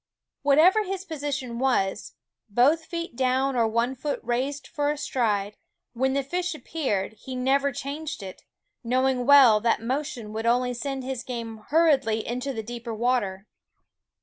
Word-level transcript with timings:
Whatever 0.41 0.81
his 0.83 1.05
position 1.05 1.59
was, 1.59 2.15
both 2.49 2.85
feet 2.85 3.15
down 3.15 3.55
or 3.55 3.67
one 3.67 3.93
foot 3.93 4.19
raised 4.23 4.65
for 4.65 4.89
a 4.89 4.97
stride, 4.97 5.57
when 5.93 6.13
the 6.13 6.23
fish 6.23 6.55
appeared, 6.55 7.13
he 7.19 7.35
never 7.35 7.71
changed 7.71 8.23
it, 8.23 8.43
knowing 8.83 9.27
well 9.27 9.59
that 9.59 9.79
motion 9.79 10.33
would 10.33 10.47
only 10.47 10.73
send 10.73 11.03
his 11.03 11.21
game 11.23 11.59
hur 11.69 11.91
riedly 11.99 12.23
into 12.25 12.63
deeper 12.63 12.95
water. 12.95 13.45